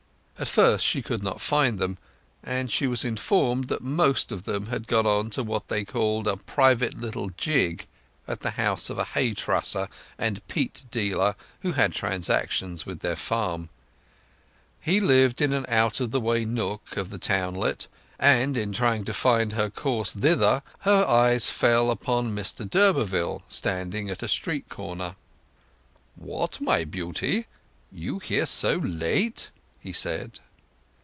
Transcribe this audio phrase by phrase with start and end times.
[0.41, 1.99] At first she could not find them,
[2.43, 6.35] and she was informed that most of them had gone to what they called a
[6.35, 7.85] private little jig
[8.27, 9.87] at the house of a hay trusser
[10.17, 13.69] and peat dealer who had transactions with their farm.
[14.79, 17.87] He lived in an out of the way nook of the townlet,
[18.17, 24.09] and in trying to find her course thither her eyes fell upon Mr d'Urberville standing
[24.09, 25.17] at a street corner.
[26.15, 27.45] "What—my Beauty?
[27.91, 29.51] You here so late?"
[29.83, 30.39] he said.